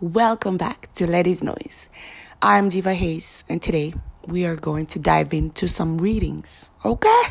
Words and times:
welcome 0.00 0.58
back 0.58 0.92
to 0.94 1.06
Letty's 1.06 1.42
Noise. 1.42 1.88
I'm 2.42 2.68
Diva 2.68 2.92
Hayes, 2.92 3.44
and 3.48 3.62
today 3.62 3.94
we 4.26 4.44
are 4.44 4.54
going 4.54 4.84
to 4.86 4.98
dive 4.98 5.32
into 5.32 5.68
some 5.68 5.96
readings, 5.96 6.70
okay? 6.84 7.22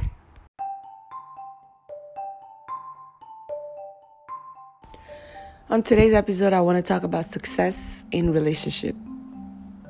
On 5.69 5.83
today's 5.83 6.13
episode, 6.13 6.53
I 6.53 6.61
want 6.61 6.77
to 6.77 6.81
talk 6.81 7.03
about 7.03 7.25
success 7.25 8.03
in 8.11 8.33
relationship. 8.33 8.95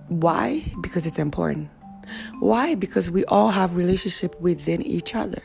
Why? 0.09 0.61
Because 0.81 1.05
it's 1.05 1.19
important. 1.19 1.69
Why? 2.39 2.75
Because 2.75 3.09
we 3.09 3.23
all 3.25 3.51
have 3.51 3.77
relationship 3.77 4.39
within 4.41 4.81
each 4.81 5.15
other. 5.15 5.41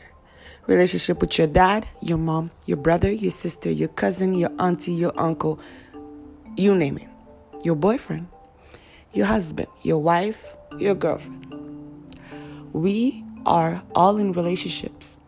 Relationship 0.67 1.21
with 1.21 1.37
your 1.37 1.47
dad, 1.47 1.87
your 2.01 2.17
mom, 2.17 2.51
your 2.65 2.77
brother, 2.77 3.09
your 3.09 3.31
sister, 3.31 3.71
your 3.71 3.89
cousin, 3.89 4.33
your 4.33 4.51
auntie, 4.59 4.91
your 4.91 5.13
uncle, 5.17 5.59
you 6.57 6.75
name 6.75 6.97
it. 6.97 7.10
Your 7.63 7.75
boyfriend, 7.75 8.27
your 9.13 9.27
husband, 9.27 9.67
your 9.83 9.99
wife, 9.99 10.57
your 10.77 10.95
girlfriend. 10.95 12.15
We 12.73 13.23
are 13.45 13.83
all 13.93 14.17
in 14.17 14.31
relationships. 14.31 15.19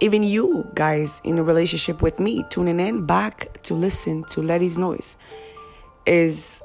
Even 0.00 0.22
you 0.22 0.70
guys 0.74 1.20
in 1.24 1.38
a 1.38 1.42
relationship 1.42 2.02
with 2.02 2.20
me, 2.20 2.44
tuning 2.50 2.80
in 2.80 3.06
back 3.06 3.62
to 3.64 3.74
listen 3.74 4.24
to 4.24 4.40
Letty's 4.40 4.78
Noise, 4.78 5.16
is 6.06 6.62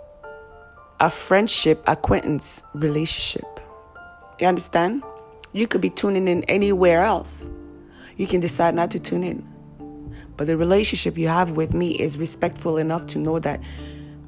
a 0.99 1.09
friendship, 1.09 1.83
acquaintance 1.87 2.61
relationship. 2.73 3.59
You 4.39 4.47
understand? 4.47 5.03
You 5.51 5.67
could 5.67 5.81
be 5.81 5.89
tuning 5.89 6.27
in 6.27 6.43
anywhere 6.45 7.03
else. 7.03 7.49
You 8.15 8.27
can 8.27 8.39
decide 8.39 8.75
not 8.75 8.91
to 8.91 8.99
tune 8.99 9.23
in. 9.23 9.47
But 10.37 10.47
the 10.47 10.55
relationship 10.55 11.17
you 11.17 11.27
have 11.27 11.57
with 11.57 11.73
me 11.73 11.91
is 11.91 12.17
respectful 12.17 12.77
enough 12.77 13.07
to 13.07 13.19
know 13.19 13.39
that 13.39 13.61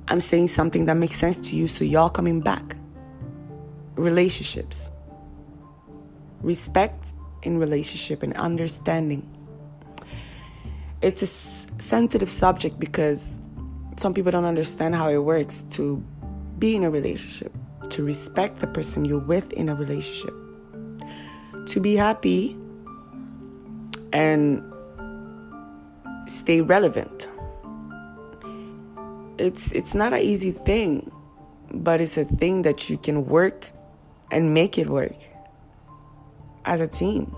I'm 0.07 0.21
saying 0.21 0.49
something 0.49 0.85
that 0.85 0.97
makes 0.97 1.15
sense 1.15 1.37
to 1.49 1.55
you, 1.55 1.67
so 1.67 1.83
y'all 1.83 2.09
coming 2.09 2.41
back. 2.41 2.75
Relationships. 3.95 4.91
Respect 6.41 7.13
in 7.43 7.57
relationship 7.57 8.23
and 8.23 8.33
understanding. 8.35 9.27
It's 11.01 11.21
a 11.21 11.27
sensitive 11.81 12.29
subject 12.29 12.79
because 12.79 13.39
some 13.97 14.13
people 14.13 14.31
don't 14.31 14.45
understand 14.45 14.95
how 14.95 15.09
it 15.09 15.17
works 15.17 15.63
to 15.71 16.03
be 16.59 16.75
in 16.75 16.83
a 16.83 16.89
relationship, 16.91 17.51
to 17.89 18.03
respect 18.03 18.59
the 18.59 18.67
person 18.67 19.05
you're 19.05 19.19
with 19.19 19.51
in 19.53 19.69
a 19.69 19.75
relationship, 19.75 20.33
to 21.65 21.79
be 21.79 21.95
happy 21.95 22.55
and 24.13 24.63
stay 26.27 26.61
relevant. 26.61 27.30
It's 29.41 29.71
it's 29.71 29.95
not 29.95 30.13
an 30.13 30.21
easy 30.21 30.51
thing, 30.51 31.11
but 31.73 31.99
it's 31.99 32.17
a 32.17 32.25
thing 32.25 32.61
that 32.61 32.89
you 32.89 32.97
can 32.97 33.25
work 33.25 33.65
and 34.29 34.53
make 34.53 34.77
it 34.77 34.87
work 34.87 35.17
as 36.65 36.79
a 36.79 36.87
team. 36.87 37.35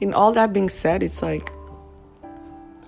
In 0.00 0.12
all 0.12 0.32
that 0.32 0.52
being 0.52 0.68
said, 0.68 1.02
it's 1.02 1.22
like 1.22 1.50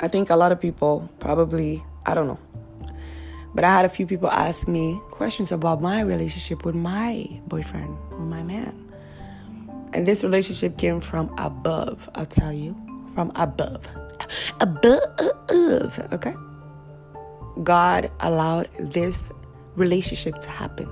I 0.01 0.09
think 0.09 0.31
a 0.31 0.37
lot 0.37 0.53
of 0.53 0.61
people 0.61 1.09
probably, 1.21 1.83
I 2.05 2.15
don't 2.15 2.27
know. 2.27 2.41
But 3.55 3.65
I 3.65 3.71
had 3.71 3.85
a 3.85 3.89
few 3.89 4.07
people 4.07 4.29
ask 4.29 4.67
me 4.67 5.01
questions 5.11 5.53
about 5.53 5.81
my 5.81 6.01
relationship 6.01 6.65
with 6.65 6.75
my 6.75 7.41
boyfriend, 7.47 7.97
my 8.19 8.43
man. 8.43 8.75
And 9.93 10.05
this 10.05 10.25
relationship 10.25 10.77
came 10.77 11.01
from 11.01 11.33
above, 11.39 12.11
I'll 12.15 12.27
tell 12.27 12.53
you. 12.53 12.77
From 13.15 13.31
above. 13.37 13.87
Above, 14.61 16.01
okay? 16.13 16.35
God 17.63 18.11
allowed 18.21 18.69
this 18.79 19.33
relationship 19.77 20.39
to 20.41 20.49
happen. 20.49 20.89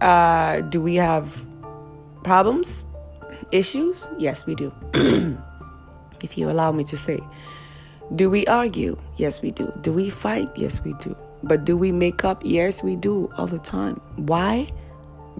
Uh, 0.00 0.60
do 0.62 0.80
we 0.80 0.96
have 0.96 1.44
problems? 2.22 2.84
Issues? 3.52 4.08
Yes, 4.18 4.46
we 4.46 4.54
do. 4.54 4.72
if 6.22 6.36
you 6.36 6.50
allow 6.50 6.72
me 6.72 6.84
to 6.84 6.96
say. 6.96 7.20
Do 8.14 8.28
we 8.28 8.46
argue? 8.46 8.98
Yes, 9.16 9.40
we 9.40 9.50
do. 9.50 9.72
Do 9.80 9.92
we 9.92 10.10
fight? 10.10 10.48
Yes, 10.56 10.82
we 10.84 10.92
do. 10.94 11.16
But 11.42 11.64
do 11.64 11.76
we 11.76 11.92
make 11.92 12.24
up? 12.24 12.42
Yes, 12.44 12.82
we 12.82 12.96
do 12.96 13.30
all 13.36 13.46
the 13.46 13.58
time. 13.58 14.00
Why? 14.16 14.70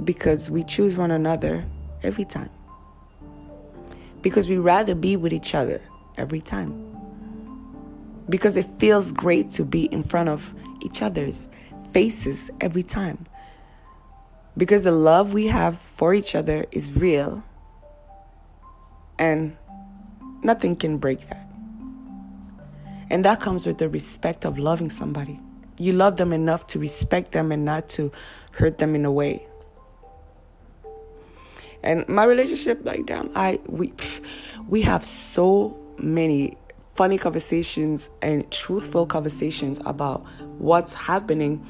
Because 0.02 0.50
we 0.50 0.64
choose 0.64 0.96
one 0.96 1.10
another 1.10 1.64
every 2.02 2.24
time. 2.24 2.50
Because 4.22 4.48
we 4.48 4.58
rather 4.58 4.94
be 4.94 5.16
with 5.16 5.32
each 5.32 5.54
other 5.54 5.80
every 6.16 6.40
time. 6.40 6.93
Because 8.28 8.56
it 8.56 8.66
feels 8.78 9.12
great 9.12 9.50
to 9.50 9.64
be 9.64 9.84
in 9.86 10.02
front 10.02 10.28
of 10.28 10.54
each 10.82 11.02
other's 11.02 11.48
faces 11.92 12.50
every 12.60 12.82
time. 12.82 13.26
Because 14.56 14.84
the 14.84 14.92
love 14.92 15.34
we 15.34 15.48
have 15.48 15.78
for 15.78 16.14
each 16.14 16.34
other 16.34 16.66
is 16.70 16.92
real 16.92 17.42
and 19.18 19.56
nothing 20.42 20.76
can 20.76 20.98
break 20.98 21.20
that. 21.28 21.48
And 23.10 23.24
that 23.24 23.40
comes 23.40 23.66
with 23.66 23.78
the 23.78 23.88
respect 23.88 24.44
of 24.44 24.58
loving 24.58 24.90
somebody. 24.90 25.40
You 25.78 25.92
love 25.92 26.16
them 26.16 26.32
enough 26.32 26.66
to 26.68 26.78
respect 26.78 27.32
them 27.32 27.52
and 27.52 27.64
not 27.64 27.88
to 27.90 28.12
hurt 28.52 28.78
them 28.78 28.94
in 28.94 29.04
a 29.04 29.12
way. 29.12 29.46
And 31.82 32.08
my 32.08 32.24
relationship, 32.24 32.80
like 32.84 33.06
damn, 33.06 33.30
I 33.34 33.60
we 33.66 33.92
we 34.68 34.82
have 34.82 35.04
so 35.04 35.78
many 35.98 36.56
funny 36.94 37.18
conversations 37.18 38.08
and 38.22 38.50
truthful 38.50 39.06
conversations 39.06 39.80
about 39.84 40.20
what's 40.58 40.94
happening 40.94 41.64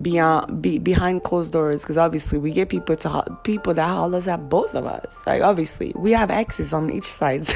beyond 0.00 0.62
be, 0.62 0.78
behind 0.78 1.22
closed 1.24 1.52
doors. 1.52 1.82
Because 1.82 1.96
obviously 1.96 2.38
we 2.38 2.52
get 2.52 2.68
people 2.68 2.96
to 2.96 3.38
people 3.42 3.74
that 3.74 3.88
hollers 3.88 4.28
at 4.28 4.48
both 4.48 4.74
of 4.74 4.86
us. 4.86 5.26
Like 5.26 5.42
obviously 5.42 5.92
we 5.96 6.12
have 6.12 6.30
exes 6.30 6.72
on 6.72 6.90
each 6.90 7.04
side. 7.04 7.44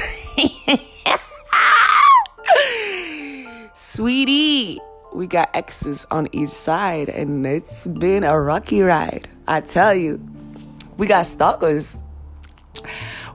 Sweetie 3.73 4.79
we 5.11 5.25
got 5.25 5.49
exes 5.55 6.05
on 6.11 6.27
each 6.31 6.51
side 6.51 7.09
and 7.09 7.45
it's 7.45 7.87
been 7.87 8.23
a 8.23 8.39
rocky 8.39 8.81
ride. 8.81 9.27
I 9.47 9.61
tell 9.61 9.95
you 9.95 10.21
we 10.97 11.07
got 11.07 11.25
stalkers. 11.25 11.97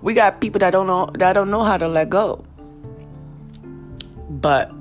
We 0.02 0.14
got 0.14 0.40
people 0.40 0.58
that 0.60 0.70
don't 0.70 0.86
know 0.86 1.10
that 1.14 1.32
don't 1.32 1.50
know 1.50 1.64
how 1.64 1.78
to 1.78 1.88
let 1.88 2.10
go 2.10 2.44
but 4.40 4.72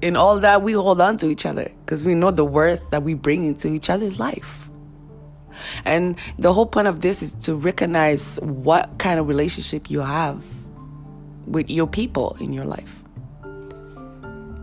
in 0.00 0.16
all 0.16 0.40
that, 0.40 0.62
we 0.62 0.72
hold 0.72 1.00
on 1.00 1.16
to 1.18 1.28
each 1.28 1.44
other 1.44 1.70
because 1.84 2.04
we 2.04 2.14
know 2.14 2.30
the 2.30 2.44
worth 2.44 2.80
that 2.90 3.02
we 3.02 3.14
bring 3.14 3.44
into 3.44 3.68
each 3.68 3.90
other's 3.90 4.18
life. 4.18 4.68
And 5.84 6.18
the 6.38 6.52
whole 6.52 6.66
point 6.66 6.86
of 6.86 7.00
this 7.00 7.22
is 7.22 7.32
to 7.32 7.54
recognize 7.54 8.38
what 8.40 8.98
kind 8.98 9.18
of 9.18 9.28
relationship 9.28 9.90
you 9.90 10.00
have 10.00 10.42
with 11.46 11.68
your 11.68 11.86
people 11.86 12.36
in 12.40 12.52
your 12.52 12.64
life. 12.64 12.94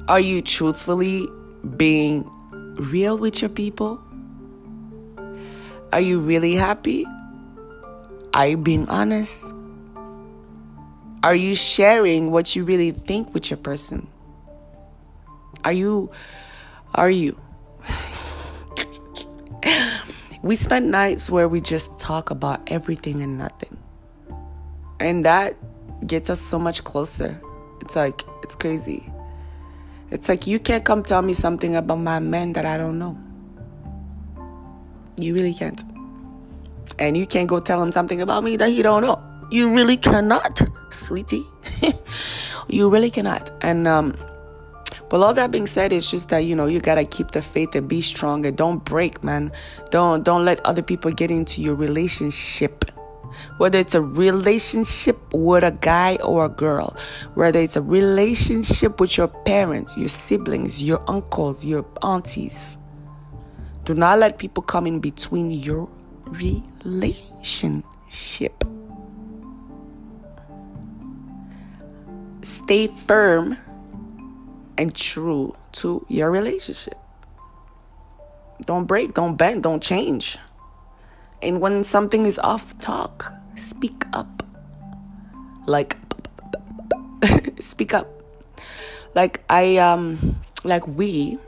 Are 0.08 0.20
you 0.20 0.42
truthfully 0.42 1.28
being 1.76 2.30
real 2.78 3.18
with 3.18 3.42
your 3.42 3.50
people? 3.50 4.00
Are 5.92 6.02
you 6.02 6.20
really 6.20 6.56
happy? 6.56 7.06
Are 8.34 8.48
you 8.48 8.58
being 8.58 8.88
honest? 8.88 9.46
Are 11.24 11.36
you 11.36 11.56
sharing 11.56 12.32
what 12.32 12.56
you 12.56 12.64
really 12.64 12.92
think 12.92 13.34
with 13.34 13.50
your 13.50 13.58
person? 13.58 14.08
Are 15.64 15.74
you 15.74 16.12
are 16.94 17.10
you 17.10 17.40
We 20.46 20.56
spend 20.56 20.92
nights 20.92 21.28
where 21.28 21.48
we 21.50 21.60
just 21.60 21.98
talk 21.98 22.30
about 22.30 22.62
everything 22.68 23.24
and 23.24 23.36
nothing. 23.36 23.80
And 25.00 25.26
that 25.26 25.58
gets 26.06 26.30
us 26.30 26.40
so 26.40 26.60
much 26.60 26.84
closer. 26.84 27.42
It's 27.82 27.96
like 27.96 28.22
it's 28.44 28.54
crazy. 28.54 29.12
It's 30.12 30.30
like 30.30 30.46
you 30.46 30.60
can't 30.60 30.86
come 30.86 31.02
tell 31.02 31.24
me 31.24 31.34
something 31.34 31.76
about 31.76 31.98
my 31.98 32.20
man 32.20 32.54
that 32.54 32.64
I 32.64 32.78
don't 32.78 33.00
know. 33.00 33.18
You 35.18 35.34
really 35.34 35.56
can't. 35.56 35.82
And 37.00 37.18
you 37.18 37.26
can't 37.26 37.48
go 37.48 37.60
tell 37.60 37.82
him 37.82 37.92
something 37.92 38.22
about 38.22 38.44
me 38.44 38.56
that 38.58 38.70
he 38.70 38.84
don't 38.84 39.02
know. 39.02 39.20
You 39.50 39.74
really 39.74 39.98
cannot, 39.98 40.62
sweetie. 40.90 41.46
you 42.68 42.90
really 42.90 43.10
cannot. 43.10 43.52
And 43.62 43.88
um 43.88 44.16
but 45.10 45.22
all 45.22 45.34
that 45.36 45.52
being 45.52 45.68
said, 45.68 45.94
it's 45.94 46.10
just 46.10 46.30
that 46.30 46.40
you 46.40 46.56
know 46.56 46.66
you 46.66 46.80
gotta 46.80 47.06
keep 47.06 47.32
the 47.32 47.42
faith 47.42 47.76
and 47.76 47.88
be 47.88 48.02
strong 48.02 48.46
and 48.46 48.58
don't 48.58 48.84
break, 48.84 49.24
man. 49.24 49.52
Don't 49.92 50.24
don't 50.24 50.46
let 50.46 50.66
other 50.66 50.82
people 50.82 51.12
get 51.12 51.32
into 51.32 51.62
your 51.62 51.76
relationship. 51.76 52.86
Whether 53.58 53.80
it's 53.80 53.96
a 53.96 54.02
relationship 54.02 55.18
with 55.34 55.64
a 55.64 55.72
guy 55.72 56.16
or 56.18 56.46
a 56.46 56.50
girl, 56.50 56.96
whether 57.34 57.60
it's 57.60 57.76
a 57.76 57.82
relationship 57.82 59.00
with 59.00 59.18
your 59.18 59.28
parents, 59.28 59.98
your 59.98 60.10
siblings, 60.10 60.82
your 60.82 61.04
uncles, 61.08 61.66
your 61.66 61.86
aunties. 62.02 62.78
Do 63.84 63.94
not 63.94 64.20
let 64.20 64.38
people 64.38 64.64
come 64.64 64.88
in 64.88 65.00
between 65.00 65.52
your 65.52 65.90
relationship. 66.26 68.64
Stay 72.46 72.86
firm 72.86 73.58
and 74.78 74.94
true 74.94 75.56
to 75.72 76.06
your 76.08 76.30
relationship. 76.30 76.94
Don't 78.68 78.86
break, 78.86 79.16
don't 79.16 79.36
bend, 79.36 79.64
don't 79.64 79.82
change. 79.82 80.38
And 81.42 81.60
when 81.60 81.84
something 81.84 82.28
is 82.28 82.38
off, 82.38 82.78
talk. 82.78 83.34
Speak 83.56 84.06
up. 84.14 84.44
Like, 85.66 85.98
speak 87.60 87.96
up. 87.96 88.08
Like, 89.16 89.44
I, 89.50 89.78
um, 89.78 90.40
like 90.64 90.88
we, 90.88 91.40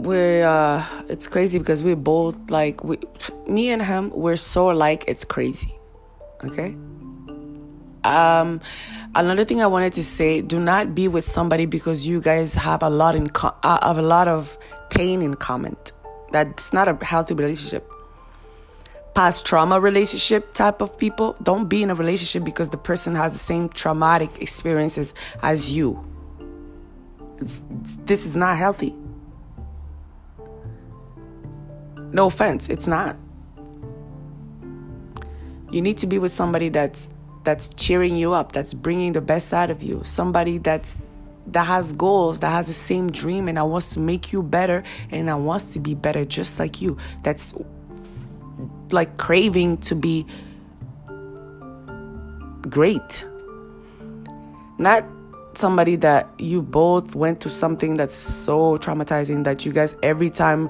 we're, 0.00 0.44
uh, 0.44 0.84
it's 1.08 1.28
crazy 1.28 1.60
because 1.60 1.84
we're 1.84 1.94
both 1.94 2.50
like, 2.50 2.82
we, 2.82 2.98
me 3.46 3.70
and 3.70 3.80
him, 3.80 4.10
we're 4.10 4.34
so 4.34 4.72
alike, 4.72 5.04
it's 5.06 5.24
crazy. 5.24 5.72
Okay? 6.42 6.74
Um, 8.08 8.62
another 9.14 9.44
thing 9.44 9.60
I 9.62 9.66
wanted 9.66 9.92
to 9.94 10.02
say: 10.02 10.40
do 10.40 10.58
not 10.58 10.94
be 10.94 11.08
with 11.08 11.24
somebody 11.24 11.66
because 11.66 12.06
you 12.06 12.20
guys 12.22 12.54
have 12.54 12.82
a 12.82 12.88
lot 12.88 13.14
in 13.14 13.28
co- 13.28 13.54
uh, 13.62 13.86
have 13.86 13.98
a 13.98 14.02
lot 14.02 14.28
of 14.28 14.56
pain 14.88 15.20
in 15.20 15.34
common. 15.34 15.76
That's 16.32 16.72
not 16.72 16.88
a 16.88 17.04
healthy 17.04 17.34
relationship. 17.34 17.90
Past 19.14 19.44
trauma 19.44 19.78
relationship 19.78 20.54
type 20.54 20.80
of 20.80 20.96
people 20.96 21.36
don't 21.42 21.68
be 21.68 21.82
in 21.82 21.90
a 21.90 21.94
relationship 21.94 22.44
because 22.44 22.70
the 22.70 22.78
person 22.78 23.14
has 23.14 23.32
the 23.32 23.38
same 23.38 23.68
traumatic 23.68 24.40
experiences 24.40 25.12
as 25.42 25.70
you. 25.70 26.02
It's, 27.38 27.62
this 28.06 28.24
is 28.24 28.36
not 28.36 28.56
healthy. 28.56 28.94
No 32.10 32.26
offense, 32.26 32.68
it's 32.70 32.86
not. 32.86 33.16
You 35.70 35.82
need 35.82 35.98
to 35.98 36.06
be 36.06 36.18
with 36.18 36.32
somebody 36.32 36.70
that's 36.70 37.10
that's 37.48 37.70
cheering 37.76 38.14
you 38.14 38.34
up, 38.34 38.52
that's 38.52 38.74
bringing 38.74 39.12
the 39.12 39.22
best 39.22 39.54
out 39.54 39.70
of 39.70 39.82
you, 39.82 40.02
somebody 40.04 40.58
that's 40.58 40.98
that 41.46 41.64
has 41.64 41.94
goals, 41.94 42.40
that 42.40 42.50
has 42.50 42.66
the 42.66 42.74
same 42.74 43.10
dream, 43.10 43.48
and 43.48 43.58
I 43.58 43.62
wants 43.62 43.88
to 43.94 44.00
make 44.00 44.34
you 44.34 44.42
better, 44.42 44.82
and 45.10 45.30
I 45.30 45.34
wants 45.34 45.72
to 45.72 45.78
be 45.78 45.94
better 45.94 46.26
just 46.26 46.58
like 46.58 46.82
you. 46.82 46.98
That's 47.22 47.54
like 48.90 49.16
craving 49.16 49.78
to 49.78 49.94
be 49.94 50.26
great. 52.68 53.24
Not 54.76 55.06
somebody 55.54 55.96
that 55.96 56.28
you 56.38 56.60
both 56.60 57.14
went 57.14 57.40
to 57.40 57.48
something 57.48 57.96
that's 57.96 58.14
so 58.14 58.76
traumatizing 58.76 59.44
that 59.44 59.64
you 59.64 59.72
guys 59.72 59.96
every 60.02 60.28
time 60.28 60.68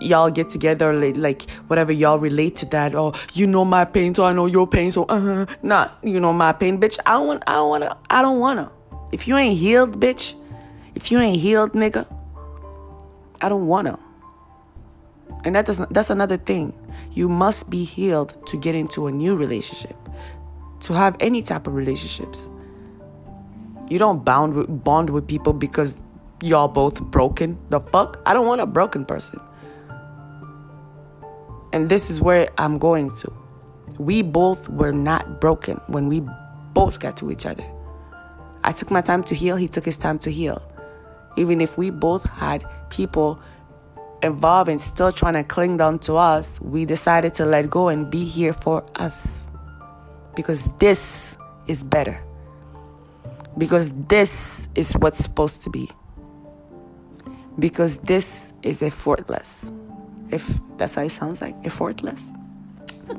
y'all 0.00 0.30
get 0.30 0.48
together 0.48 0.92
like 0.92 1.48
whatever 1.68 1.92
y'all 1.92 2.18
relate 2.18 2.56
to 2.56 2.66
that 2.66 2.94
or 2.94 3.12
you 3.34 3.46
know 3.46 3.64
my 3.64 3.84
pain 3.84 4.14
so 4.14 4.24
i 4.24 4.32
know 4.32 4.46
your 4.46 4.66
pain 4.66 4.90
so 4.90 5.04
uh-huh 5.04 5.46
not 5.62 5.98
you 6.02 6.18
know 6.18 6.32
my 6.32 6.52
pain. 6.52 6.80
Bitch 6.80 6.98
i 7.04 7.12
don't 7.12 7.26
want 7.26 7.42
i 7.46 7.78
to 7.78 7.96
i 8.08 8.22
don't 8.22 8.38
want 8.38 8.58
to 8.58 8.70
if 9.12 9.28
you 9.28 9.36
ain't 9.36 9.58
healed 9.58 10.00
bitch 10.00 10.34
if 10.94 11.10
you 11.10 11.20
ain't 11.20 11.38
healed 11.38 11.72
nigga 11.72 12.06
i 13.40 13.48
don't 13.48 13.66
want 13.66 13.86
to 13.86 13.98
and 15.44 15.54
that 15.54 15.66
doesn't 15.66 15.92
that's 15.92 16.10
another 16.10 16.36
thing. 16.36 16.74
You 17.12 17.28
must 17.28 17.70
be 17.70 17.84
healed 17.84 18.34
to 18.46 18.56
get 18.58 18.74
into 18.74 19.06
a 19.06 19.12
new 19.12 19.34
relationship 19.34 19.96
to 20.80 20.92
have 20.92 21.16
any 21.20 21.42
type 21.42 21.66
of 21.66 21.74
relationships. 21.74 22.48
You 23.88 23.98
don't 23.98 24.24
bound 24.24 24.54
with, 24.54 24.84
bond 24.84 25.10
with 25.10 25.26
people 25.26 25.52
because 25.52 26.02
y'all 26.42 26.68
both 26.68 27.00
broken. 27.00 27.58
The 27.70 27.80
fuck? 27.80 28.20
I 28.24 28.34
don't 28.34 28.46
want 28.46 28.60
a 28.60 28.66
broken 28.66 29.04
person 29.04 29.40
and 31.72 31.88
this 31.88 32.10
is 32.10 32.20
where 32.20 32.48
I'm 32.58 32.78
going 32.78 33.14
to. 33.16 33.32
We 33.98 34.22
both 34.22 34.68
were 34.68 34.92
not 34.92 35.40
broken 35.40 35.80
when 35.86 36.08
we 36.08 36.22
both 36.72 37.00
got 37.00 37.16
to 37.18 37.30
each 37.30 37.46
other. 37.46 37.64
I 38.64 38.72
took 38.72 38.90
my 38.90 39.00
time 39.00 39.24
to 39.24 39.34
heal, 39.34 39.56
he 39.56 39.68
took 39.68 39.84
his 39.84 39.96
time 39.96 40.18
to 40.20 40.30
heal. 40.30 40.62
Even 41.36 41.60
if 41.60 41.78
we 41.78 41.90
both 41.90 42.24
had 42.24 42.64
people 42.90 43.40
involved 44.22 44.68
and 44.68 44.80
still 44.80 45.12
trying 45.12 45.34
to 45.34 45.44
cling 45.44 45.76
down 45.76 45.98
to 46.00 46.14
us, 46.14 46.60
we 46.60 46.84
decided 46.84 47.34
to 47.34 47.46
let 47.46 47.70
go 47.70 47.88
and 47.88 48.10
be 48.10 48.24
here 48.24 48.52
for 48.52 48.84
us. 48.96 49.46
Because 50.34 50.68
this 50.78 51.36
is 51.66 51.84
better. 51.84 52.20
Because 53.56 53.92
this 54.08 54.68
is 54.74 54.92
what's 54.92 55.18
supposed 55.18 55.62
to 55.62 55.70
be. 55.70 55.90
Because 57.58 57.98
this 57.98 58.52
is 58.62 58.82
effortless 58.82 59.70
if 60.32 60.60
that's 60.76 60.94
how 60.94 61.02
it 61.02 61.10
sounds 61.10 61.40
like 61.40 61.54
effortless 61.64 62.22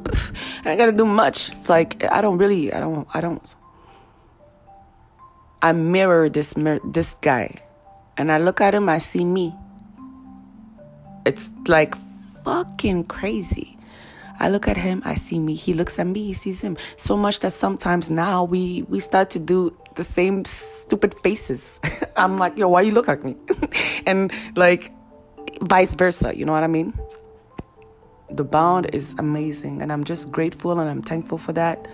i 0.66 0.70
ain't 0.72 0.78
gotta 0.80 0.92
do 0.92 1.06
much 1.06 1.52
it's 1.54 1.70
like 1.70 2.04
i 2.12 2.22
don't 2.22 2.38
really 2.38 2.74
i 2.74 2.80
don't 2.80 3.08
i 3.14 3.22
don't 3.22 3.56
i 5.62 5.72
mirror 5.72 6.30
this 6.30 6.54
this 6.86 7.16
guy 7.22 7.62
and 8.18 8.32
i 8.32 8.38
look 8.38 8.62
at 8.62 8.74
him 8.74 8.88
i 8.90 8.98
see 8.98 9.26
me 9.26 9.54
it's 11.26 11.52
like 11.68 11.96
fucking 12.44 13.04
crazy 13.04 13.78
I 14.42 14.50
look 14.50 14.68
at 14.68 14.76
him, 14.76 15.04
I 15.06 15.14
see 15.14 15.38
me. 15.38 15.54
He 15.54 15.76
looks 15.76 16.00
at 16.00 16.08
me, 16.08 16.26
he 16.26 16.34
sees 16.34 16.62
him. 16.62 16.76
So 16.98 17.16
much 17.16 17.42
that 17.42 17.54
sometimes 17.54 18.10
now 18.10 18.44
we 18.44 18.82
we 18.90 19.00
start 19.00 19.30
to 19.32 19.40
do 19.40 19.78
the 19.94 20.04
same 20.04 20.46
stupid 20.46 21.14
faces. 21.14 21.80
I'm 22.18 22.40
like, 22.40 22.58
yo, 22.58 22.68
why 22.70 22.82
you 22.82 22.92
look 22.92 23.08
at 23.08 23.24
me? 23.24 23.38
and 24.08 24.34
like 24.56 24.92
vice 25.62 25.96
versa, 25.96 26.36
you 26.36 26.46
know 26.46 26.52
what 26.52 26.64
I 26.64 26.68
mean? 26.68 26.94
The 28.30 28.44
bond 28.44 28.90
is 28.94 29.16
amazing, 29.18 29.82
and 29.82 29.92
I'm 29.92 30.04
just 30.04 30.32
grateful 30.32 30.80
and 30.80 30.90
I'm 30.90 31.02
thankful 31.02 31.38
for 31.38 31.54
that. 31.54 31.88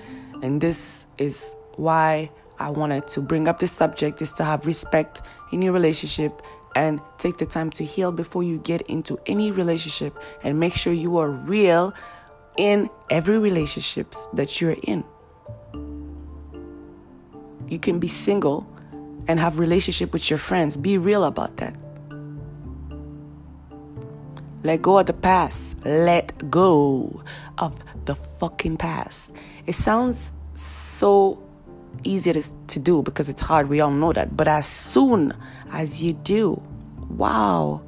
And 0.43 0.61
this 0.61 1.05
is 1.17 1.55
why 1.75 2.29
I 2.59 2.69
wanted 2.69 3.07
to 3.09 3.21
bring 3.21 3.47
up 3.47 3.59
this 3.59 3.71
subject 3.71 4.21
is 4.21 4.33
to 4.33 4.43
have 4.43 4.65
respect 4.65 5.21
in 5.51 5.61
your 5.61 5.73
relationship 5.73 6.41
and 6.75 7.01
take 7.17 7.37
the 7.37 7.45
time 7.45 7.71
to 7.71 7.83
heal 7.83 8.11
before 8.11 8.43
you 8.43 8.59
get 8.59 8.81
into 8.81 9.19
any 9.25 9.51
relationship 9.51 10.17
and 10.43 10.59
make 10.59 10.75
sure 10.75 10.93
you 10.93 11.17
are 11.17 11.29
real 11.29 11.93
in 12.57 12.89
every 13.09 13.39
relationships 13.39 14.27
that 14.33 14.61
you're 14.61 14.77
in. 14.83 15.03
You 17.67 17.79
can 17.79 17.99
be 17.99 18.07
single 18.07 18.67
and 19.27 19.39
have 19.39 19.59
relationship 19.59 20.13
with 20.13 20.29
your 20.29 20.37
friends. 20.37 20.77
Be 20.77 20.97
real 20.97 21.23
about 21.23 21.57
that. 21.57 21.75
Let 24.63 24.81
go 24.81 24.99
of 24.99 25.05
the 25.05 25.13
past. 25.13 25.77
Let 25.85 26.49
go 26.49 27.23
of 27.57 27.77
the 28.05 28.15
fucking 28.15 28.77
past. 28.77 29.33
It 29.65 29.73
sounds 29.73 30.33
so 30.55 31.43
easy 32.03 32.33
to, 32.33 32.79
do 32.79 33.01
because 33.01 33.29
it's 33.29 33.41
hard. 33.41 33.69
We 33.69 33.81
all 33.81 33.91
know 33.91 34.13
that. 34.13 34.35
But 34.35 34.47
as 34.47 34.67
soon 34.67 35.33
as 35.71 36.01
you 36.01 36.13
do, 36.13 36.61
wow, 37.09 37.81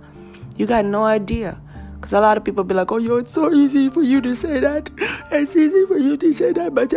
you 0.58 0.66
got 0.66 0.86
no 0.86 1.06
idea. 1.06 1.60
Because 1.96 2.14
a 2.14 2.20
lot 2.20 2.38
of 2.38 2.44
people 2.44 2.64
be 2.64 2.76
like, 2.76 2.92
oh, 2.92 2.98
yo, 2.98 3.18
it's 3.18 3.32
so 3.32 3.52
easy 3.52 3.90
for 3.90 4.02
you 4.02 4.22
to 4.22 4.34
say 4.36 4.60
that. 4.60 4.90
It's 5.32 5.56
easy 5.56 5.86
for 5.86 5.98
you 5.98 6.18
to 6.18 6.34
say 6.34 6.54
that. 6.54 6.74
But, 6.74 6.94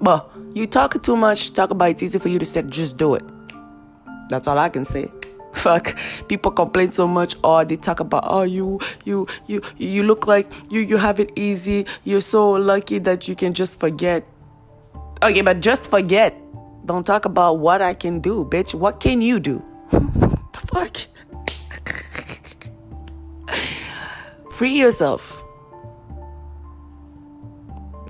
but 0.00 0.30
you 0.54 0.66
talk 0.66 1.00
too 1.02 1.16
much. 1.16 1.52
Talk 1.52 1.70
about 1.70 1.90
it's 1.90 2.02
easy 2.02 2.18
for 2.18 2.28
you 2.28 2.38
to 2.38 2.46
say, 2.46 2.62
just 2.62 2.96
do 2.96 3.14
it. 3.14 3.24
That's 4.28 4.48
all 4.48 4.58
I 4.58 4.68
can 4.68 4.84
say. 4.84 5.10
Fuck, 5.58 5.98
people 6.28 6.52
complain 6.52 6.92
so 6.92 7.08
much 7.08 7.34
or 7.42 7.64
they 7.64 7.74
talk 7.74 7.98
about 7.98 8.22
oh 8.26 8.42
you 8.42 8.78
you 9.04 9.26
you 9.46 9.60
you 9.76 10.04
look 10.04 10.26
like 10.26 10.46
you 10.70 10.80
you 10.80 10.96
have 10.96 11.18
it 11.18 11.32
easy. 11.34 11.84
You're 12.04 12.20
so 12.22 12.52
lucky 12.52 12.98
that 13.00 13.26
you 13.26 13.34
can 13.34 13.52
just 13.52 13.80
forget. 13.80 14.24
Okay, 15.20 15.42
but 15.42 15.60
just 15.60 15.90
forget. 15.90 16.34
Don't 16.86 17.04
talk 17.04 17.24
about 17.24 17.58
what 17.58 17.82
I 17.82 17.92
can 17.92 18.20
do, 18.20 18.44
bitch. 18.44 18.72
What 18.72 19.00
can 19.00 19.20
you 19.20 19.40
do? 19.40 19.64
the 19.90 20.62
fuck? 20.70 20.96
Free 24.52 24.78
yourself. 24.78 25.42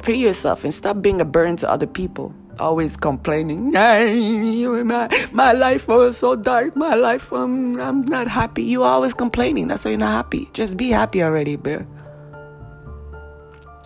Free 0.03 0.19
yourself 0.19 0.65
and 0.65 0.73
stop 0.73 1.01
being 1.01 1.21
a 1.21 1.25
burden 1.25 1.57
to 1.57 1.71
other 1.71 1.87
people 1.87 2.35
always 2.59 2.97
complaining. 2.97 3.73
My, 3.73 5.09
my 5.33 5.53
life 5.53 5.89
was 5.89 6.17
so 6.19 6.37
dark. 6.37 6.77
My 6.77 6.95
life, 6.95 7.33
um, 7.33 7.81
I'm 7.81 8.03
not 8.03 8.29
happy. 8.29 8.63
You 8.63 8.83
always 8.83 9.15
complaining. 9.15 9.69
That's 9.69 9.85
why 9.85 9.93
you're 9.93 9.99
not 9.99 10.13
happy. 10.13 10.49
Just 10.53 10.77
be 10.77 10.91
happy 10.91 11.23
already, 11.23 11.57
bro. 11.57 11.87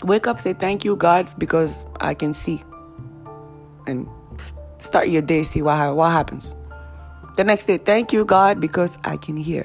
Wake 0.05 0.27
up, 0.27 0.41
say 0.41 0.53
thank 0.53 0.85
you, 0.85 0.97
God, 0.97 1.31
because 1.39 1.87
I 2.01 2.15
can 2.15 2.35
see. 2.35 2.63
And 3.87 4.09
start 4.79 5.09
your 5.09 5.23
day, 5.23 5.45
see 5.45 5.63
what, 5.63 5.95
what 5.95 6.11
happens. 6.11 6.55
The 7.37 7.45
next 7.45 7.67
day, 7.67 7.79
thank 7.79 8.13
you, 8.13 8.25
God, 8.25 8.61
because 8.61 8.99
I 9.05 9.17
can 9.17 9.37
hear. 9.37 9.65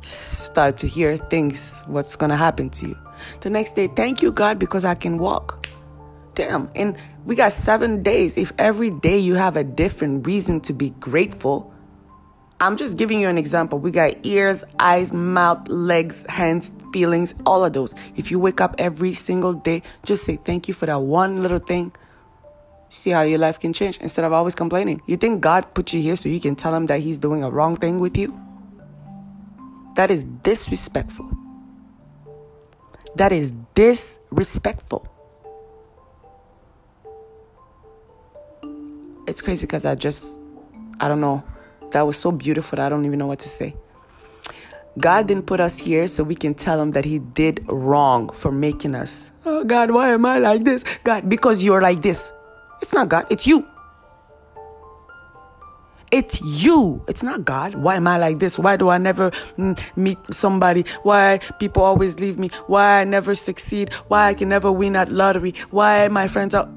Start 0.00 0.78
to 0.78 0.88
hear 0.88 1.16
things, 1.16 1.84
what's 1.86 2.16
going 2.16 2.30
to 2.30 2.36
happen 2.36 2.70
to 2.70 2.88
you. 2.88 2.98
The 3.40 3.50
next 3.50 3.76
day, 3.76 3.88
thank 3.88 4.22
you, 4.22 4.32
God, 4.32 4.58
because 4.58 4.84
I 4.86 4.94
can 4.94 5.18
walk. 5.18 5.59
Damn. 6.40 6.70
And 6.74 6.96
we 7.26 7.36
got 7.36 7.52
seven 7.52 8.02
days. 8.02 8.38
If 8.38 8.54
every 8.56 8.88
day 8.88 9.18
you 9.18 9.34
have 9.34 9.58
a 9.58 9.62
different 9.62 10.26
reason 10.26 10.62
to 10.62 10.72
be 10.72 10.88
grateful, 10.88 11.70
I'm 12.58 12.78
just 12.78 12.96
giving 12.96 13.20
you 13.20 13.28
an 13.28 13.36
example. 13.36 13.78
We 13.78 13.90
got 13.90 14.14
ears, 14.24 14.64
eyes, 14.78 15.12
mouth, 15.12 15.68
legs, 15.68 16.24
hands, 16.30 16.72
feelings, 16.94 17.34
all 17.44 17.62
of 17.62 17.74
those. 17.74 17.94
If 18.16 18.30
you 18.30 18.38
wake 18.38 18.62
up 18.62 18.74
every 18.78 19.12
single 19.12 19.52
day, 19.52 19.82
just 20.02 20.24
say 20.24 20.36
thank 20.36 20.66
you 20.66 20.72
for 20.72 20.86
that 20.86 21.02
one 21.02 21.42
little 21.42 21.58
thing. 21.58 21.92
See 22.88 23.10
how 23.10 23.20
your 23.20 23.38
life 23.38 23.60
can 23.60 23.74
change 23.74 23.98
instead 23.98 24.24
of 24.24 24.32
always 24.32 24.54
complaining. 24.54 25.02
You 25.04 25.18
think 25.18 25.42
God 25.42 25.74
put 25.74 25.92
you 25.92 26.00
here 26.00 26.16
so 26.16 26.30
you 26.30 26.40
can 26.40 26.56
tell 26.56 26.74
him 26.74 26.86
that 26.86 27.00
he's 27.00 27.18
doing 27.18 27.44
a 27.44 27.50
wrong 27.50 27.76
thing 27.76 28.00
with 28.00 28.16
you? 28.16 28.40
That 29.96 30.10
is 30.10 30.24
disrespectful. 30.24 31.30
That 33.14 33.30
is 33.30 33.52
disrespectful. 33.74 35.09
It's 39.30 39.40
crazy 39.40 39.64
because 39.64 39.84
I 39.84 39.94
just, 39.94 40.40
I 40.98 41.06
don't 41.06 41.20
know. 41.20 41.44
That 41.92 42.02
was 42.02 42.18
so 42.18 42.32
beautiful. 42.32 42.80
I 42.80 42.88
don't 42.88 43.04
even 43.04 43.20
know 43.20 43.28
what 43.28 43.38
to 43.38 43.48
say. 43.48 43.76
God 44.98 45.28
didn't 45.28 45.46
put 45.46 45.60
us 45.60 45.78
here 45.78 46.08
so 46.08 46.24
we 46.24 46.34
can 46.34 46.52
tell 46.52 46.80
him 46.82 46.90
that 46.90 47.04
he 47.04 47.20
did 47.20 47.64
wrong 47.68 48.30
for 48.30 48.50
making 48.50 48.96
us. 48.96 49.30
Oh 49.46 49.62
God, 49.62 49.92
why 49.92 50.10
am 50.10 50.26
I 50.26 50.38
like 50.38 50.64
this? 50.64 50.82
God, 51.04 51.28
because 51.28 51.62
you're 51.62 51.80
like 51.80 52.02
this. 52.02 52.32
It's 52.82 52.92
not 52.92 53.08
God, 53.08 53.26
it's 53.30 53.46
you. 53.46 53.68
It's 56.10 56.40
you. 56.40 57.04
It's 57.06 57.22
not 57.22 57.44
God. 57.44 57.76
Why 57.76 57.94
am 57.94 58.08
I 58.08 58.18
like 58.18 58.40
this? 58.40 58.58
Why 58.58 58.76
do 58.76 58.88
I 58.88 58.98
never 58.98 59.30
mm, 59.56 59.78
meet 59.94 60.18
somebody? 60.32 60.84
Why 61.04 61.38
people 61.60 61.84
always 61.84 62.18
leave 62.18 62.36
me? 62.36 62.50
Why 62.66 63.02
I 63.02 63.04
never 63.04 63.36
succeed? 63.36 63.94
Why 64.08 64.30
I 64.30 64.34
can 64.34 64.48
never 64.48 64.72
win 64.72 64.96
at 64.96 65.08
lottery? 65.08 65.54
Why 65.70 66.08
my 66.08 66.26
friends 66.26 66.52
are 66.52 66.68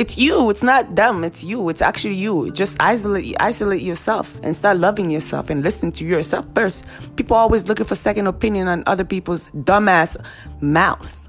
it's 0.00 0.16
you. 0.16 0.48
It's 0.48 0.62
not 0.62 0.96
them. 0.96 1.24
It's 1.24 1.44
you. 1.44 1.68
It's 1.68 1.82
actually 1.82 2.14
you. 2.14 2.50
Just 2.52 2.78
isolate 2.80 3.36
isolate 3.38 3.82
yourself 3.82 4.40
and 4.42 4.56
start 4.56 4.78
loving 4.78 5.10
yourself 5.10 5.50
and 5.50 5.62
listening 5.62 5.92
to 5.92 6.06
yourself 6.06 6.46
first. 6.54 6.86
People 7.16 7.36
are 7.36 7.40
always 7.40 7.68
looking 7.68 7.84
for 7.84 7.94
second 7.94 8.26
opinion 8.26 8.66
on 8.66 8.82
other 8.86 9.04
people's 9.04 9.48
dumbass 9.48 10.16
mouth. 10.62 11.28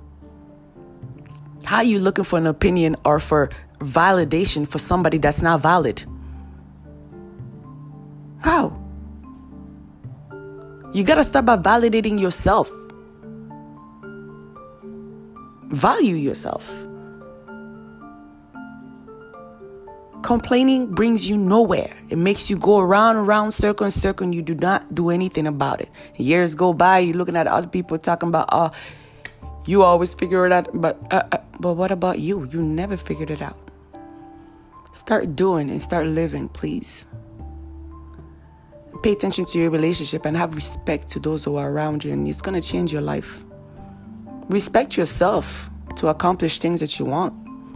How 1.66 1.78
are 1.78 1.84
you 1.84 2.00
looking 2.00 2.24
for 2.24 2.40
an 2.40 2.48
opinion 2.48 2.96
or 3.04 3.20
for 3.20 3.50
validation 3.80 4.66
for 4.66 4.80
somebody 4.80 5.18
that's 5.18 5.42
not 5.42 5.60
valid? 5.60 6.06
How? 8.40 8.72
You 10.94 11.04
gotta 11.04 11.26
start 11.26 11.44
by 11.44 11.58
validating 11.58 12.22
yourself. 12.22 12.72
Value 15.68 16.16
yourself. 16.16 16.72
Complaining 20.22 20.94
brings 20.94 21.28
you 21.28 21.36
nowhere. 21.36 21.98
It 22.10 22.18
makes 22.18 22.50
you 22.50 22.58
go 22.58 22.80
around 22.80 23.18
and 23.18 23.28
around, 23.28 23.54
circle 23.54 23.86
and 23.86 23.94
circle, 23.94 24.26
and 24.26 24.36
you 24.36 24.42
do 24.42 24.54
not 24.54 24.94
do 24.94 25.10
anything 25.10 25.48
about 25.48 25.82
it. 25.82 25.90
Years 26.16 26.54
go 26.54 26.74
by, 26.74 27.00
you're 27.00 27.16
looking 27.16 27.36
at 27.36 27.48
other 27.48 27.68
people 27.68 27.98
talking 27.98 28.30
about, 28.30 28.48
oh, 28.52 28.70
you 29.66 29.84
always 29.84 30.14
figure 30.14 30.46
it 30.46 30.52
out, 30.52 30.70
but 30.74 31.00
uh, 31.12 31.24
uh, 31.32 31.38
but 31.60 31.74
what 31.74 31.92
about 31.92 32.20
you? 32.20 32.48
You 32.52 32.62
never 32.62 32.98
figured 32.98 33.30
it 33.30 33.42
out. 33.42 33.58
Start 34.94 35.36
doing 35.36 35.70
and 35.70 35.82
start 35.82 36.08
living, 36.08 36.50
please. 36.50 37.06
Pay 39.04 39.14
attention 39.14 39.46
to 39.46 39.60
your 39.60 39.70
relationship 39.70 40.26
and 40.26 40.38
have 40.38 40.56
respect 40.56 41.10
to 41.10 41.20
those 41.20 41.44
who 41.44 41.56
are 41.56 41.72
around 41.72 42.04
you, 42.04 42.14
and 42.14 42.28
it's 42.28 42.42
gonna 42.42 42.62
change 42.62 42.92
your 42.92 43.02
life. 43.02 43.44
Respect 44.50 44.98
yourself 44.98 45.70
to 45.96 46.10
accomplish 46.10 46.60
things 46.60 46.80
that 46.80 47.00
you 47.00 47.06
want. 47.06 47.34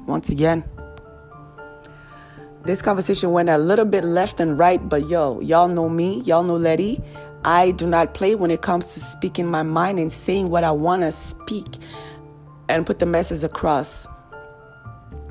Once 0.08 0.30
again. 0.30 0.64
This 2.66 2.82
conversation 2.82 3.32
went 3.32 3.48
a 3.50 3.60
little 3.60 3.86
bit 3.86 4.04
left 4.04 4.40
and 4.40 4.58
right, 4.58 4.90
but 4.90 5.08
yo, 5.08 5.40
y'all 5.40 5.68
know 5.68 5.88
me, 5.88 6.22
y'all 6.22 6.42
know 6.42 6.58
Letty. 6.58 7.00
I 7.44 7.70
do 7.70 7.86
not 7.86 8.16
play 8.16 8.34
when 8.34 8.50
it 8.50 8.64
comes 8.64 8.96
to 8.96 9.00
speaking 9.00 9.46
my 9.46 9.62
mind 9.62 10.00
and 10.00 10.12
saying 10.12 10.50
what 10.50 10.64
I 10.64 10.72
want 10.72 11.04
to 11.04 11.12
speak 11.12 11.78
and 12.68 12.84
put 12.84 12.98
the 12.98 13.06
message 13.06 13.44
across. 13.44 14.08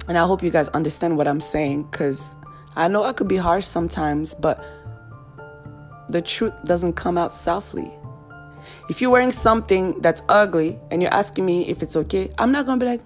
And 0.06 0.16
I 0.16 0.24
hope 0.24 0.44
you 0.44 0.50
guys 0.52 0.68
understand 0.68 1.16
what 1.16 1.26
I'm 1.26 1.40
saying 1.40 1.88
because 1.90 2.36
I 2.76 2.86
know 2.86 3.02
I 3.02 3.12
could 3.12 3.26
be 3.26 3.36
harsh 3.36 3.64
sometimes, 3.64 4.36
but 4.36 4.64
the 6.08 6.22
truth 6.22 6.52
doesn't 6.64 6.92
come 6.92 7.18
out 7.18 7.32
softly. 7.32 7.92
If 8.88 9.00
you're 9.00 9.10
wearing 9.10 9.32
something 9.32 10.00
that's 10.00 10.22
ugly 10.28 10.78
and 10.92 11.02
you're 11.02 11.12
asking 11.12 11.46
me 11.46 11.66
if 11.66 11.82
it's 11.82 11.96
okay, 11.96 12.32
I'm 12.38 12.52
not 12.52 12.66
to 12.66 12.76
be 12.76 12.86
like, 12.86 13.00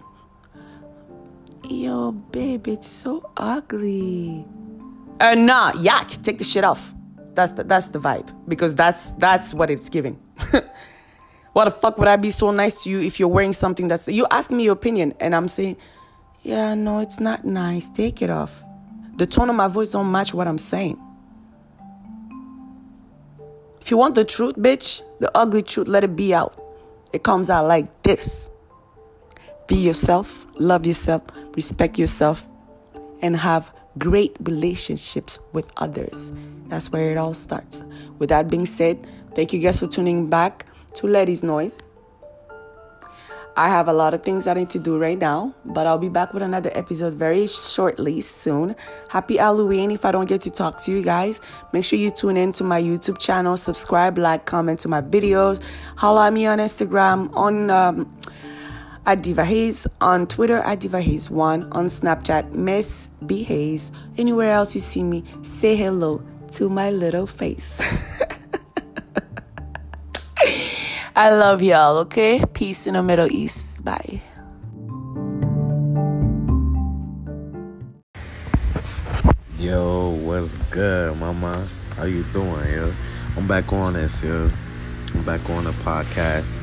Yo, 1.68 2.12
babe, 2.12 2.66
it's 2.66 2.88
so 2.88 3.30
ugly. 3.36 4.46
Uh, 5.20 5.34
nah, 5.34 5.70
yak, 5.78 6.08
take 6.22 6.38
the 6.38 6.44
shit 6.44 6.64
off. 6.64 6.94
That's 7.34 7.52
the, 7.52 7.62
that's 7.62 7.90
the 7.90 7.98
vibe 7.98 8.34
because 8.48 8.74
that's 8.74 9.12
that's 9.12 9.52
what 9.52 9.68
it's 9.68 9.90
giving. 9.90 10.18
Why 11.52 11.66
the 11.66 11.70
fuck 11.70 11.98
would 11.98 12.08
I 12.08 12.16
be 12.16 12.30
so 12.30 12.52
nice 12.52 12.84
to 12.84 12.90
you 12.90 13.00
if 13.00 13.20
you're 13.20 13.28
wearing 13.28 13.52
something 13.52 13.86
that's 13.86 14.08
you 14.08 14.26
ask 14.30 14.50
me 14.50 14.64
your 14.64 14.72
opinion 14.72 15.12
and 15.20 15.36
I'm 15.36 15.46
saying, 15.46 15.76
yeah, 16.42 16.74
no, 16.74 17.00
it's 17.00 17.20
not 17.20 17.44
nice. 17.44 17.90
Take 17.90 18.22
it 18.22 18.30
off. 18.30 18.64
The 19.16 19.26
tone 19.26 19.50
of 19.50 19.56
my 19.56 19.68
voice 19.68 19.90
don't 19.90 20.10
match 20.10 20.32
what 20.32 20.48
I'm 20.48 20.58
saying. 20.58 20.98
If 23.82 23.90
you 23.90 23.98
want 23.98 24.14
the 24.14 24.24
truth, 24.24 24.56
bitch, 24.56 25.02
the 25.20 25.30
ugly 25.36 25.62
truth, 25.62 25.86
let 25.86 26.02
it 26.02 26.16
be 26.16 26.32
out. 26.32 26.62
It 27.12 27.24
comes 27.24 27.50
out 27.50 27.66
like 27.66 28.02
this. 28.04 28.48
Be 29.68 29.76
yourself, 29.76 30.46
love 30.58 30.86
yourself, 30.86 31.22
respect 31.54 31.98
yourself, 31.98 32.46
and 33.20 33.36
have 33.36 33.70
great 33.98 34.34
relationships 34.40 35.38
with 35.52 35.70
others. 35.76 36.32
That's 36.68 36.90
where 36.90 37.10
it 37.10 37.18
all 37.18 37.34
starts. 37.34 37.84
With 38.18 38.30
that 38.30 38.48
being 38.48 38.64
said, 38.64 39.06
thank 39.34 39.52
you 39.52 39.60
guys 39.60 39.80
for 39.80 39.86
tuning 39.86 40.30
back 40.30 40.64
to 40.94 41.06
Letty's 41.06 41.42
Noise. 41.42 41.82
I 43.58 43.68
have 43.68 43.88
a 43.88 43.92
lot 43.92 44.14
of 44.14 44.22
things 44.22 44.46
I 44.46 44.54
need 44.54 44.70
to 44.70 44.78
do 44.78 44.98
right 44.98 45.18
now, 45.18 45.52
but 45.66 45.86
I'll 45.86 45.98
be 45.98 46.08
back 46.08 46.32
with 46.32 46.44
another 46.44 46.70
episode 46.74 47.12
very 47.14 47.46
shortly 47.46 48.22
soon. 48.22 48.74
Happy 49.08 49.36
Halloween 49.36 49.90
if 49.90 50.06
I 50.06 50.12
don't 50.12 50.28
get 50.28 50.40
to 50.42 50.50
talk 50.50 50.80
to 50.82 50.92
you 50.92 51.02
guys. 51.02 51.42
Make 51.74 51.84
sure 51.84 51.98
you 51.98 52.10
tune 52.10 52.38
in 52.38 52.52
to 52.52 52.64
my 52.64 52.80
YouTube 52.80 53.18
channel, 53.18 53.56
subscribe, 53.58 54.16
like, 54.16 54.46
comment 54.46 54.80
to 54.80 54.88
my 54.88 55.02
videos. 55.02 55.60
Holla 55.96 56.28
at 56.28 56.32
me 56.32 56.46
on 56.46 56.58
Instagram, 56.58 57.34
on 57.36 57.68
um, 57.68 58.18
at 59.06 59.22
Diva 59.22 59.44
Hayes, 59.44 59.86
on 60.00 60.26
Twitter 60.26 60.58
at 60.58 60.80
Diva 60.80 61.00
Hayes1, 61.02 61.68
on 61.72 61.86
Snapchat, 61.86 62.52
Miss 62.52 63.08
B 63.26 63.42
Hayes. 63.42 63.92
Anywhere 64.16 64.50
else 64.50 64.74
you 64.74 64.80
see 64.80 65.02
me, 65.02 65.24
say 65.42 65.76
hello 65.76 66.22
to 66.52 66.68
my 66.68 66.90
little 66.90 67.26
face. 67.26 67.80
I 71.16 71.30
love 71.30 71.62
y'all, 71.62 71.96
okay? 71.98 72.42
Peace 72.52 72.86
in 72.86 72.94
the 72.94 73.02
Middle 73.02 73.30
East. 73.32 73.84
Bye. 73.84 74.20
Yo, 79.58 80.10
what's 80.22 80.54
good, 80.70 81.16
mama? 81.18 81.66
How 81.96 82.04
you 82.04 82.22
doing, 82.32 82.72
yo? 82.72 82.92
I'm 83.36 83.48
back 83.48 83.72
on 83.72 83.94
this, 83.94 84.22
yo. 84.22 84.48
I'm 85.14 85.24
back 85.24 85.50
on 85.50 85.64
the 85.64 85.72
podcast. 85.82 86.57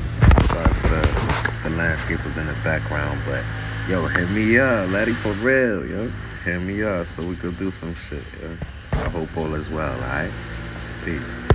The 0.90 1.26
the 1.64 1.76
landscapers 1.76 2.38
in 2.38 2.46
the 2.46 2.54
background, 2.64 3.20
but 3.26 3.44
yo, 3.90 4.06
hit 4.06 4.30
me 4.30 4.60
up, 4.60 4.88
Letty, 4.92 5.14
for 5.14 5.32
real, 5.34 5.84
yo. 5.84 6.08
Hit 6.44 6.62
me 6.62 6.84
up 6.84 7.08
so 7.08 7.26
we 7.26 7.36
could 7.36 7.58
do 7.58 7.72
some 7.72 7.96
shit, 7.96 8.22
yo. 8.40 8.56
I 8.92 9.10
hope 9.10 9.36
all 9.36 9.52
is 9.56 9.68
well, 9.70 9.92
alright? 9.92 10.32
Peace. 11.04 11.48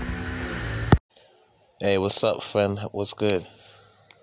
Hey, 1.78 1.96
what's 1.98 2.24
up, 2.24 2.42
friend? 2.42 2.80
What's 2.90 3.12
good? 3.12 3.46